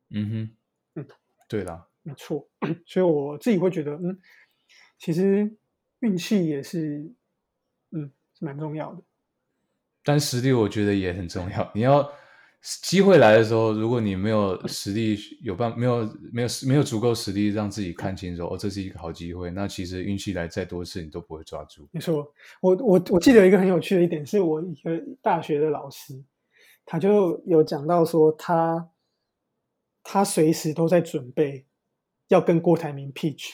[0.10, 0.56] 嗯哼，
[0.96, 1.08] 嗯，
[1.48, 2.50] 对的，没错。
[2.86, 4.20] 所以我自己会觉得，嗯，
[5.00, 5.58] 其实
[6.02, 7.14] 运气也是，
[7.92, 9.02] 嗯，是蛮重要的。
[10.04, 12.12] 但实力我觉得也很重要，你要。
[12.84, 21.90] 机会来的时候，如果你没有实力，有办没有没有没有足够实力让自己看清楚哦，这是一个好机会，那其实运气来再多次，你都不会抓住。
[21.92, 26.24] 没错，我我我记得一个很有趣的一点，是我一个大学的老师，
[26.86, 28.90] 他就有讲到说，他
[30.04, 31.66] 他随时都在准备
[32.28, 33.54] 要跟郭台铭 pitch。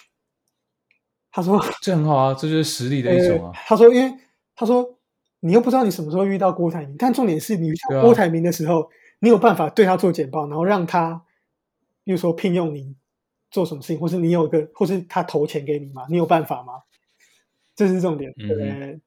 [1.31, 3.51] 他说这很好啊，这就是实力的一种啊。
[3.65, 4.13] 他说，因为
[4.53, 4.96] 他说。
[5.39, 11.23] 你又不知道你什么时候遇到郭台铭，但重点是你遇到郭台铭的时候，你有办法对他做简报，然后让他，
[12.04, 12.95] 比如说聘用你
[13.52, 16.06] 做什么事情，或是你有个，或是他投钱给你吗？
[16.10, 16.73] 你有办法吗？
[17.76, 18.34] 这是重点。
[18.36, 19.00] 对，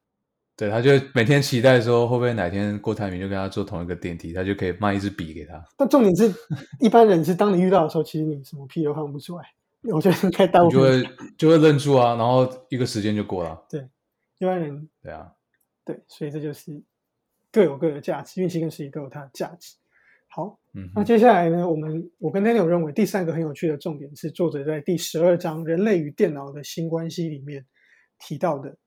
[0.56, 5.60] 对，他就每天期待说，会不会哪天郭台铭就跟他坐同一个电梯，他就可以卖一支笔给他。
[5.76, 6.32] 但重点是，
[6.78, 9.44] 一般人是当你遇到的时候，其实你什么屁都看不出来。
[9.90, 11.04] 我觉得太耽误，就会
[11.38, 13.60] 就会愣住啊，然后一个时间就过了。
[13.68, 13.88] 对，
[14.38, 15.32] 一般人对啊。
[15.92, 16.82] 对，所以这就是
[17.50, 19.76] 各有各的价值，运气跟实力都有它的价值。
[20.28, 27.66] 好，嗯，那接下来呢，我们我跟 Daniel 认为第三个很有趣的重点是，作者在第十二章《人类与电脑的新关系》里面
[28.20, 28.78] 提到的，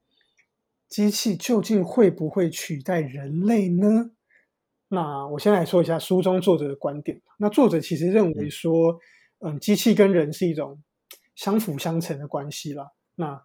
[0.88, 4.12] 机器究竟会不会取代人类呢？
[4.88, 7.22] 那我先来说一下书中作者的观点。
[7.38, 8.98] 那作者其实认为说，
[9.40, 10.82] 嗯，机器跟人是一种
[11.36, 12.90] 相辅相成的关系啦。
[13.16, 13.44] 那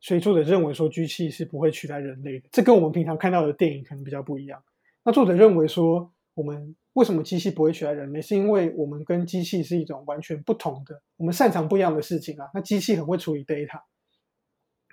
[0.00, 4.62] 所以作者认为说，机器是不会取代人类的，这跟我们平常看到的电影可能比较不一样。
[5.02, 12.48] 那作者认为说，我们为什么机器不会取代人类，是因为我们跟机器是一种完全不同的，我们擅长不一样的事情啊。
[12.54, 13.80] 那机器很会处理 data，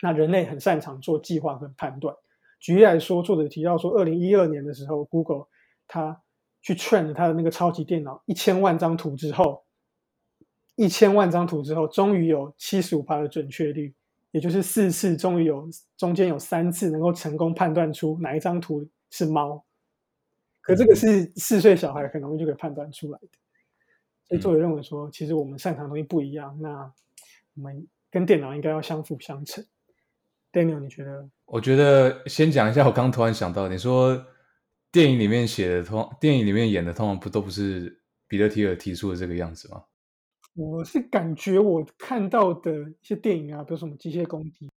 [0.02, 2.16] 那人类很擅长做计划跟判断。
[2.60, 5.46] 举例来说，作者提到说，二零一二年的时候，Google
[5.88, 6.20] 它
[6.64, 9.66] 去 train 它的那个超级电脑一千万张图之后，
[10.76, 13.94] 一千万张图之后，终于有七十五的准确率。
[14.36, 19.64] 也就是四次，终于有中间有三次能够成功判断出哪一张图是猫，
[20.60, 23.30] 可这个是四岁小孩很容易就可以判断出来的。
[24.28, 26.92] 所以作者认为说，其实我们擅长的东西不一样，那
[27.54, 29.66] 我们跟电脑应该要相辅相成。
[30.52, 31.30] Daniel，你觉得？
[31.46, 34.22] 我觉得先讲一下，我刚突然想到，你说
[34.92, 39.82] 电影里面写的通，电影里面演的通常不都不是彼得提尔提出的这个样子吗？
[40.56, 44.70] 我是感觉我看到的一些电影啊，比如什么机械公敌，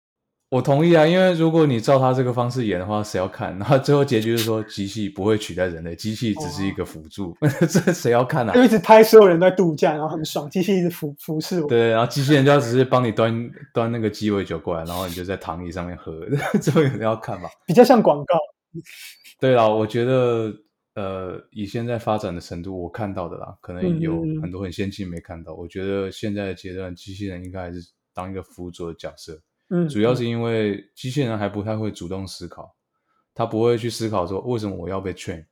[0.50, 3.52] 我同意啊，因为如果你照他这个方式演的话，谁要看？
[3.60, 7.38] 然后最后结局是说机器不会取代人类，机器只是一个辅助，
[7.70, 8.54] 这谁要看啊？
[8.54, 11.68] 就一直拍所有人在度假，然后很爽，机器一直服服侍我。
[11.68, 16.20] 对，然后机器人就要只是帮你端端那个鸡尾酒过来，然后你就在躺椅上面喝，
[16.60, 17.48] 这有人要看吗？
[17.68, 18.36] 比较像广告。
[19.40, 20.52] 对啊，我觉得。
[20.98, 25.54] 呃，以现在发展的程度，我看到的啦，可能有很多很先进没看到。
[25.54, 27.80] 我觉得现在的阶段，机器人应该还是
[28.16, 29.40] 当一个辅佐的角色。
[29.70, 32.76] 嗯，主要是因为机器人还不太会主动思考，
[33.36, 35.46] 他不会去思考说为什么我要被 train，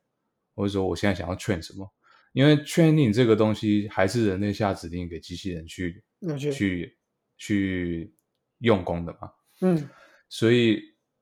[0.56, 1.88] 或者说我现在想要 train 什么。
[2.32, 6.02] 因为 training 这个东西还是人类下指令给机器人去
[6.50, 6.98] 去
[7.38, 8.12] 去
[8.58, 9.30] 用功的嘛。
[9.60, 9.88] 嗯，
[10.28, 10.80] 所以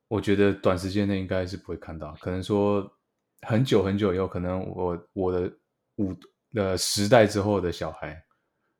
[0.09, 2.91] 我觉得短时间内应该是不会看到，可能说。
[3.47, 5.53] 很久很久以后，可能我我的
[5.97, 6.15] 五
[6.55, 8.23] 呃时代之后的小孩，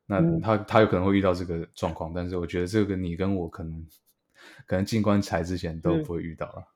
[0.05, 3.87] 那他他有可能会遇到这个状况，但是我觉得这个你跟我可能
[4.65, 6.67] 可能进棺材之前都不会遇到了。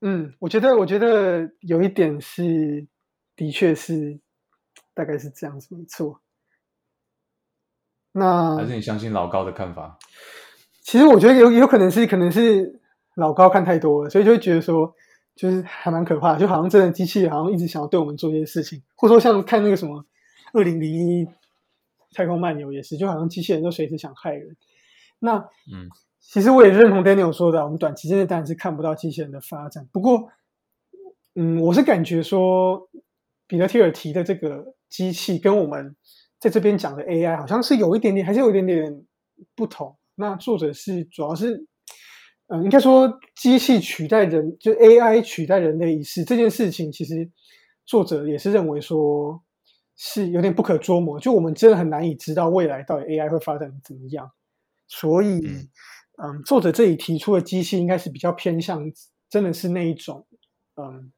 [0.00, 2.86] 嗯，我觉得我觉得有一点是，
[3.36, 4.18] 的确是
[4.92, 6.20] 大概是这样子，没错。
[8.12, 9.98] 那还是你相信老高的看法？
[10.82, 12.80] 其实我觉得有有可能是可能是
[13.14, 14.94] 老高看太多了，所以就会觉得说。
[15.34, 20.04] 就是还蛮可怕，就好像真的机器好像一直想要对我们做一些事情，或者说像看那个什么
[20.52, 21.26] 二零零一
[22.12, 24.56] 太空漫游也是，就好像机器人都随时想害人。
[25.18, 25.36] 那
[25.72, 25.88] 嗯，
[26.20, 29.88] 其实我也认同 Daniel 说的，我们短期之内当然是看不到机器人的发展。
[29.92, 30.28] 不过，
[31.34, 32.88] 嗯，我是感觉说，
[33.48, 35.96] 彼得提尔提的这个机器跟我们
[36.38, 39.04] 在这边讲的 AI 好像是有一点点，还是有一点点
[39.56, 39.96] 不同。
[40.14, 41.66] 那作者是主要是，
[42.48, 47.30] 嗯，应该说机器取代人，就 AI 取代人类一事这件事情，其实
[47.86, 49.42] 作者也是认为说
[49.96, 54.30] 是有点不可捉摸，就我们真的很难以知道未来到底 AI 会发展怎么样。
[54.88, 55.40] 所以，
[56.22, 58.84] 嗯，作者这里提出的机器应该是比较偏向，
[59.30, 60.26] 真的是那一种，
[60.76, 61.10] 嗯，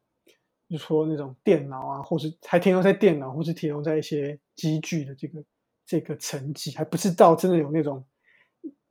[0.69, 5.43] 就说那种电脑啊，或是还停留在电脑，或是停留在一些机具的这个
[5.85, 8.07] 这个层级，还不是到真的有那种。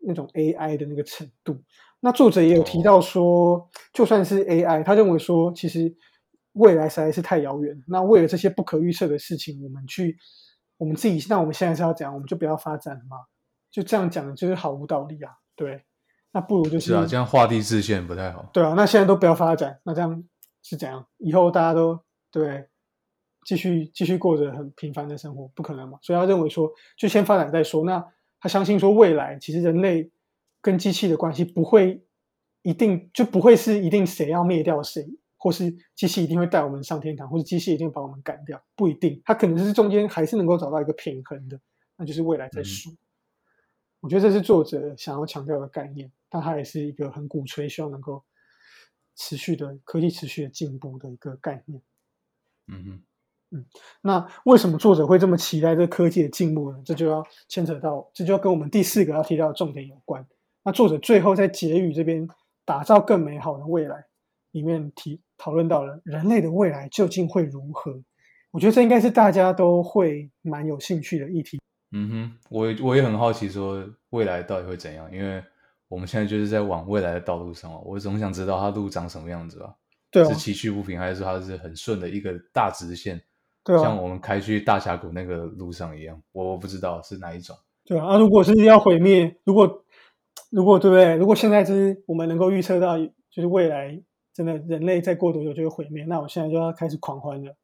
[0.07, 1.59] 那种 AI 的那个程度，
[2.05, 5.91] 那作者也有提到说，就算是 AI，他认为说，其实
[6.53, 7.75] 未来实在是太遥远。
[7.87, 10.15] 那为了这些不可预测的事情，我们去
[10.77, 13.17] 我们自己，那我们现在是要怎样，我们就不要发展了嘛？
[13.71, 15.31] 就这样讲，就是毫无道理啊。
[15.55, 15.83] 对，
[16.31, 18.47] 那不如就是啊，这样画地自限不太好。
[18.53, 20.23] 对啊，那现在都不要发展，那这样
[20.61, 21.03] 是怎样？
[21.17, 22.67] 以后大家都对
[23.47, 25.97] 继续继续过着很平凡的生活，不可能嘛？
[26.03, 27.83] 所以他认为说，就先发展再说。
[27.83, 28.05] 那
[28.39, 30.11] 他相信说，未来其实人类
[30.65, 32.03] 跟机器的关系不会
[32.63, 39.21] 一定就不会是一定谁要灭掉谁，或是机器一定会带我们上天堂，或者机器一定把我们赶掉，不一定。
[39.23, 41.59] 它可能是中间还是能够找到一个平衡的，
[41.95, 42.91] 那就是未来再说。
[43.99, 48.23] 我觉得这是作者想要强调的概念，但它也是一个很鼓吹，希望能够
[49.15, 51.79] 持续的科技持续的进步的一个概念。
[52.69, 53.03] 嗯哼。
[53.51, 53.63] 嗯，
[54.01, 56.81] 那为什么作者会这么期待这科技的进步呢？
[56.83, 60.27] 这就要牵扯到，这就要跟我们第四个要提到的重点有关。
[60.65, 62.27] 那作者最后在结语这边，
[62.65, 64.05] 打造更美好的未来
[64.51, 68.01] 里面提讨论到了人类的未来究竟会如何？
[68.49, 71.59] 我觉得这应该是大家都会蛮有兴趣的议题。
[71.91, 75.43] 嗯哼，我我也很好奇说未来到底会怎样，因为
[75.87, 79.75] 我们现在就是在往未来的道路上嘛，我总想知道它路长什么样子吧？
[80.09, 83.21] 对，是崎岖不平，还是说它是很顺的一个大直线？
[83.63, 87.55] 对啊，像我们开去大峡谷那个路上一样，我不知道是哪一种。
[87.85, 89.84] 对啊，啊，如果是要毁灭，如果
[90.51, 91.15] 如果对不对？
[91.15, 94.01] 如果现在就是我们能够预测到，就是未来
[94.33, 97.55] 真的人类再过多久就会毁灭，那我现在就要开始狂欢了。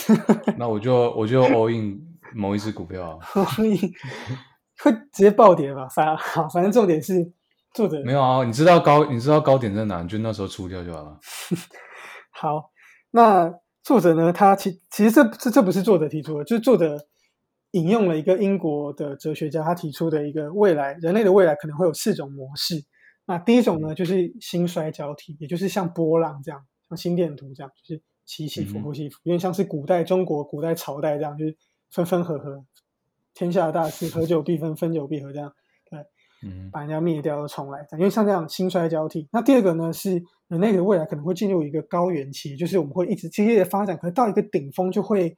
[0.58, 2.00] 那我就我就 all in
[2.34, 3.18] 某一只股票，
[3.56, 5.88] 会直接暴跌吧？
[5.88, 7.32] 反好，反正重点是
[7.72, 11.18] 作者没有啊，你知道高你知道高点在哪，你就那时候出掉就好了。
[12.30, 12.70] 好，
[13.10, 13.52] 那。
[13.86, 14.32] 作者呢？
[14.32, 16.98] 他其其实这这这不是作者提出的，就是作者
[17.76, 22.84] 引用了一个英国的哲学家他提出的一个未来，人类的未来可能会有四种模式。
[23.26, 31.56] 那第一种呢，就是兴衰交替，也就是像波浪这样，像心电图这样，就是起起伏伏起伏，有点像是古代中国古代朝代这样，就是
[31.90, 32.64] 分分合合，
[33.34, 35.52] 天下大事，合久必分，分久必合这样。
[36.42, 39.26] 嗯，把人家灭掉又重来，因为像这样兴衰交替。
[39.32, 45.34] 那第二个呢，是人类的未来可能会进入一个高原期，就是我们会一直激烈的发展，可是到一个顶峰就会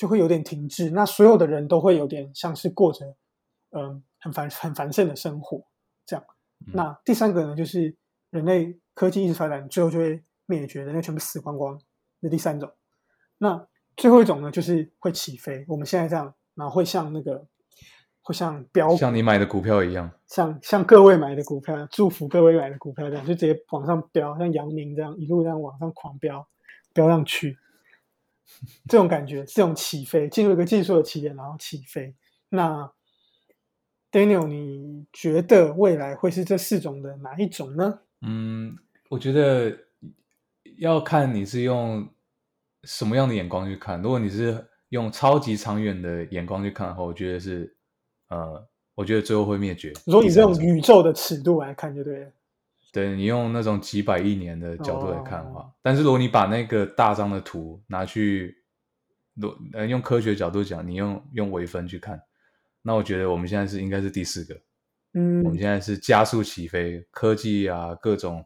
[0.00, 0.88] 就会有点停滞。
[0.88, 3.04] 那所有的人都会有点像是过着
[3.72, 5.62] 嗯很繁很繁盛的生活
[6.06, 6.24] 这样。
[6.72, 7.94] 那第三个呢，就是
[8.30, 11.78] 人类科技一直发展，最后就会灭绝，人类全部死光光。
[12.20, 12.72] 那第三种，
[13.36, 15.66] 那最后一种呢，就是会起飞。
[15.68, 17.46] 我们现在这样，然后会像那个。
[18.22, 26.46] 会像标像你买的股票一样，像像各位买的股票，祝福各位买的股票这样，就直接往上飙，像阳明这样一路这样往上狂飙，
[26.92, 27.56] 飙上去，
[28.88, 32.14] 这种感觉，这种起飞，进入一个技术的起点，然后起飞。
[32.48, 32.90] 那
[34.12, 38.00] Daniel，你觉得未来会是这四种的哪一种呢？
[38.22, 38.76] 嗯，
[39.08, 39.76] 我觉得
[40.78, 42.08] 要看你是用
[42.84, 44.00] 什么样的眼光去看。
[44.00, 47.76] 如果你是用超级长远的眼光去看的话，我觉得是。
[48.28, 49.92] 呃，我觉得最后会灭绝。
[50.06, 52.30] 如果你是用宇宙的尺度来看，就对了。
[52.92, 58.56] 对你用那种几百亿年的角度来看的话，但是如果你把那个大张的图拿去，
[59.72, 62.20] 呃，用科学角度讲，你用用微分去看，
[62.82, 64.60] 那我觉得我们现在是应该是第四个。
[65.12, 68.44] 嗯，我们现在是加速起飞，科技啊，各种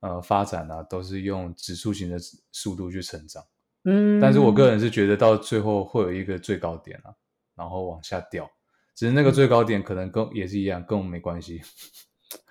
[0.00, 2.16] 呃发展啊，都是用指数型的
[2.52, 3.42] 速度去成长。
[3.84, 7.14] 嗯，但是我个人是觉得到最后会有一个最高点啊，
[7.54, 8.48] 然后往下掉。
[8.94, 11.62] 只是那个最高点可能跟也是一样，跟我们没关系。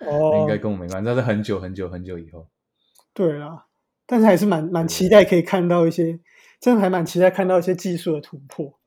[0.00, 2.48] 哦，应该跟我们没关系，那是很久很久很久以后。
[3.12, 3.66] 对啊，
[4.06, 6.20] 但是还是蛮蛮期待可以看到一些，
[6.60, 8.78] 真的还蛮期待看到一些技术的突破。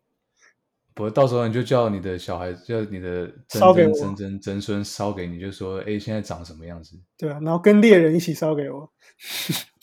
[0.93, 8.91] 不，到时候你就叫你的小孩，叫你的烧给，曾曾曾孙烧给你，就说：“哎，现在长什么样子？”对啊，然后跟猎人一起烧给我。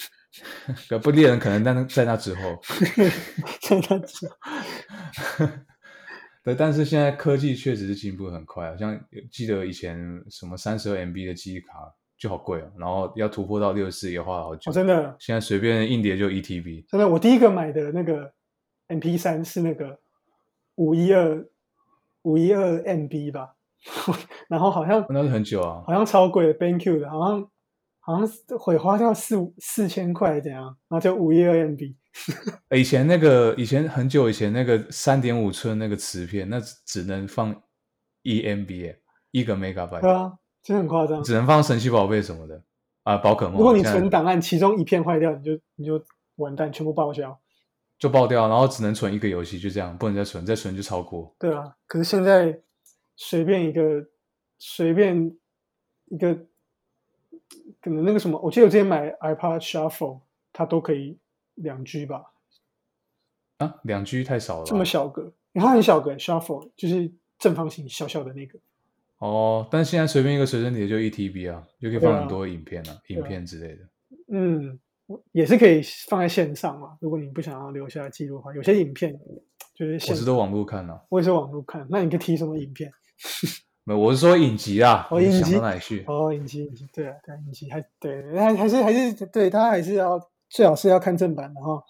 [1.02, 2.60] 不，猎人可能在那在那之后，
[3.62, 4.36] 在那之后。
[6.48, 8.98] 对，但是现在科技确实是进步很快，好像
[9.30, 9.98] 记得以前
[10.30, 14.70] 什么三十二 MB 的记忆卡就好贵哦，然后要突破到六十四也花了好久。
[14.70, 16.86] 哦，真的，现在随便硬碟就一 TB。
[16.88, 18.32] 真的，我第一个买的那个
[18.88, 20.00] MP 三是那个
[20.76, 21.46] 五一二
[22.22, 23.54] 五一二 MB 吧，
[24.48, 27.50] 然后好像那是很久啊，好像超贵的 BenQ 的，好像
[28.00, 31.94] 好像会花掉四五四千块这样，然后就五一二 MB。
[32.76, 37.54] 以前那个以前很久以前那个三点五寸那个磁片，那只能放
[38.22, 38.94] 一 MB
[39.30, 40.00] 一个 megabyte。
[40.00, 41.22] 对啊，真的很夸张。
[41.22, 42.62] 只能放神奇宝贝什么的
[43.04, 43.58] 啊，宝可梦。
[43.58, 46.04] 如果你存档案，其中一片坏掉，你就你就
[46.36, 47.38] 完蛋，全部报销，
[47.98, 51.34] 就爆掉，然后只能存一个游戏，就这样，不能再存，再存就超过。
[51.38, 52.60] 对啊，可是现在
[53.16, 54.06] 随便一个
[54.58, 55.36] 随便
[56.06, 56.34] 一个，
[57.80, 60.20] 可能那个什么，我记得我之前买 iPad Shuffle，
[60.52, 61.18] 它都可以
[61.58, 62.32] 两 G 吧？
[63.58, 68.58] 啊，两 G 太少了，这么小个，它很小个，Shuffle 就是正方形小小的那个。
[69.18, 73.82] 哦，但现在随便一个随身碟就一 TB 啊，就可以放很多影片啊，影片之类的。
[74.28, 74.78] 嗯，
[75.32, 76.96] 也是可以放在线上嘛。
[77.00, 79.18] 如果你不想要留下记录的话，有些影片
[79.74, 81.84] 就是我是都网络看啊，我也是网络看。
[81.90, 82.92] 那你可以提什么影片？
[83.82, 85.08] 没有，我是说影集啊。
[85.10, 86.04] 哦，影集哪里去？
[86.06, 91.82] 哦，影集，影集，对啊，对，影集还对，还还是还是对他还是要最好是要看正版的哈。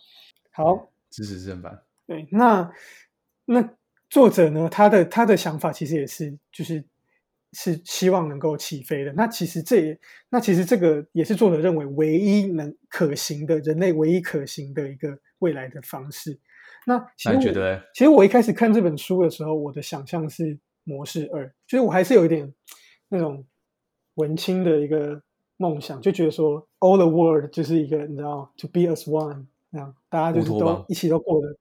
[0.53, 1.83] 好，支持正版。
[2.07, 2.71] 对，那
[3.45, 3.77] 那
[4.11, 4.69] 作者呢？
[4.71, 6.85] 他的他的想法其实也是，就是
[7.53, 9.13] 是希望能够起飞的。
[9.13, 16.39] 那其实这也，那其实这个也是作者认为唯一能可行的人类唯一可行的一个未来的方式。
[16.87, 20.59] 那其实我觉得，其实我一开始看这本书的时候，我的想象是。
[20.85, 22.51] 模式二，就是我还是有一点
[23.11, 23.45] 那种
[24.15, 25.23] 文青的一个
[25.59, 31.55] 梦想，就觉得说，all the world 就是一个你知道，to be as one，这样大家就是都一起都过得，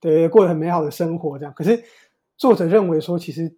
[0.00, 1.52] 对，过得很美好的生活这样。
[1.52, 1.84] 可是
[2.38, 3.54] 作者认为说，其实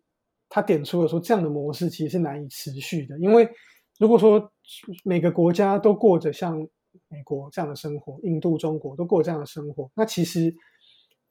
[0.49, 3.49] 他点出了说，这样的模式其实是难以持续的，因为
[3.99, 4.51] 如果说
[5.05, 6.59] 每个国家都过着像
[7.09, 10.55] 美国这样的生活，印度、中国都过这样的生活，那其实。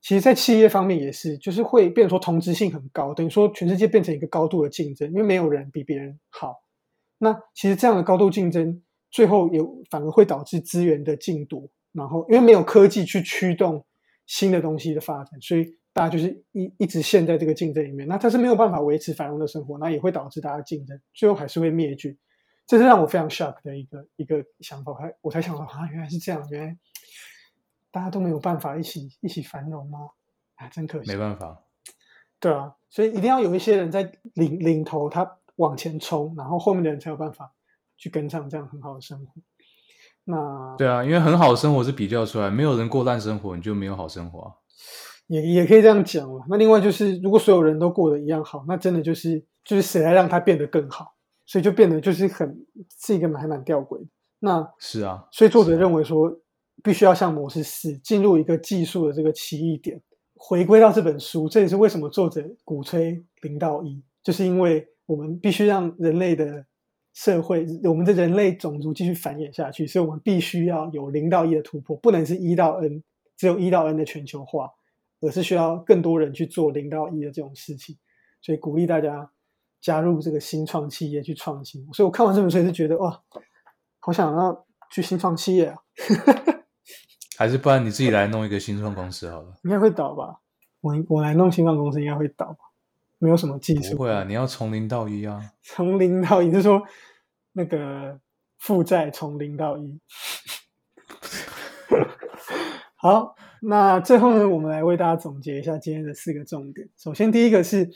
[0.03, 6.55] 其实，在企业方面也是，就是会变说同质性很高，等于说全世界变成一个高度的竞争，因为没有人比别人好。
[7.23, 8.81] 那其实这样的高度竞争，
[9.11, 13.85] 最后也反而会导致资源的竞夺，然后因为没有科技去驱动
[14.25, 18.07] 新的东西的发展，所以大家就是一一直陷在这个竞争里面。
[18.07, 22.17] 那它是没有办法维持繁荣的生活，那也会导致大家竞争，最后还是会灭绝。
[22.65, 26.77] 这是让我非常 shock 的一个一个想法，才我才想到啊，原来是这样，原来。
[27.93, 29.99] 大家都没有办法一起一起繁荣吗？
[30.55, 31.11] 啊，真可惜。
[31.11, 31.61] 没办法。
[32.39, 37.53] 对啊，所以一定要有一些人在领领头，他往前冲，然后后面的人才有办法
[37.97, 39.41] 去跟上这样很好的生活。
[40.25, 44.53] 那对啊，因为很好的生活是比较出来，没有人过烂生活，你就没有好生活。
[45.27, 46.43] 也也可以这样讲了。
[46.49, 51.13] 那另外就是，如果所有人都过得一样好，那真的就是就是谁来让他变得更好？
[51.45, 52.65] 所以就变得就是很
[52.99, 54.07] 是一个蛮蛮吊诡的。
[54.39, 56.37] 那是啊，所以作者认为说。
[56.83, 60.01] 必须要像模式四进入一个技术的这个奇异点，
[60.33, 66.65] 回归到这本书，这也是为什么作者鼓吹零到一，就是因为我们必须让人类的
[67.13, 73.03] 社会，我们的人类种族继续繁衍下去，所以我们必须要有零到一的突破，不能是一到 n，
[73.35, 74.71] 只有一到 n 的全球化，
[75.19, 77.97] 而是需要更多人去做零到一的这种事情，
[78.41, 79.29] 所以鼓励大家
[79.81, 81.85] 加入这个新创企业去创新。
[81.91, 83.21] 所以我看完这本书也是觉得哇，
[83.99, 85.77] 好想要去新创企业啊！
[87.37, 90.39] 还是不然你自己来弄一个新创公司好了，应该会倒吧？
[90.79, 92.70] 我我来弄新创公司应该会倒吧？
[93.21, 94.23] 没有什么技术，不会啊！
[94.23, 95.39] 你要从零到一啊！
[95.61, 96.81] 从零到一，就是说
[97.51, 98.19] 那个
[98.57, 99.99] 负债从零到一。
[102.97, 106.89] 好，那最后呢，我们来为大家总结一下今天的四个重点。
[106.97, 107.87] 首先，第一个是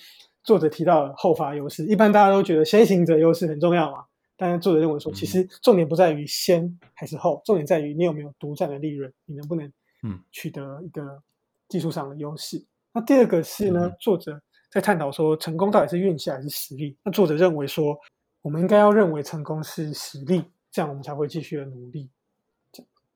[0.43, 4.05] 作者提到的后发优势，一般大家都觉得先行者优势很重要嘛。
[4.37, 9.65] 但是作者认为说，其实重点不在于先还是后，重点在于你有没有独占的利润，你能不能
[10.03, 11.19] 嗯取得一个
[11.67, 12.63] 技术上的优势。
[12.93, 14.39] 那第二个是呢，作者
[14.75, 16.97] 在探讨说，成功到底是运气还是实力？
[17.01, 17.97] 那作者认为说，
[18.41, 22.09] 我们应该要认为成功是实力，这样我们才会继续的努力。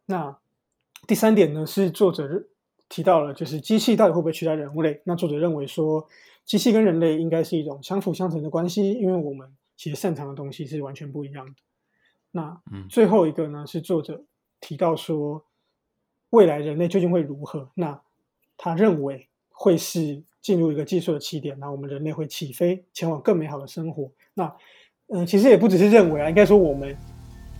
[0.05, 0.39] 那
[1.05, 2.47] 第三点呢，是作者
[2.87, 5.01] 提到了，就是机器到底会不会取代人类？
[5.03, 6.07] 那作者认为说，
[6.45, 9.53] 机器跟人类应该是一种相辅相成的关系，因为我们。
[9.75, 11.53] 其实擅长的东西是完全不一样的。
[12.31, 14.25] 那最后一个呢，是作者
[14.59, 15.45] 提到说，
[16.31, 17.71] 未来人类究竟会如何？
[17.75, 18.01] 那
[18.57, 24.09] 他认为会是进入一个技术的起点，那我们人类会起飞，前往更美好的生活。
[24.33, 24.51] 那，
[25.13, 26.95] 嗯，其实也不只是认为啊，应该说我们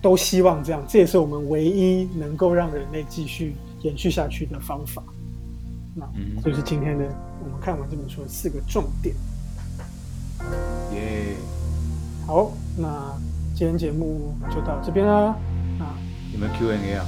[0.00, 5.02] 都希望这样，这也是我们唯一能够让人类继续延续下去的方法。
[5.94, 6.08] 那，
[6.42, 7.04] 就是今天的
[7.44, 9.14] 我们看完这本书的四个重点。
[10.94, 11.36] 耶，
[12.26, 13.14] 好，那
[13.54, 15.36] 今天节目就到这边啦。
[15.78, 15.84] 那
[16.32, 17.04] 有没有 Q&A 啊？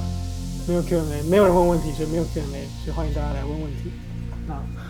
[0.67, 3.89] 没有 Q&A，没有人问问题，所以没有 Q&A，所以欢迎大家来问问题。
[4.47, 4.82] 那。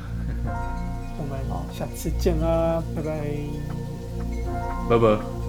[0.46, 3.28] 我们哦，下次见啦，拜拜，
[4.90, 5.43] 拜拜。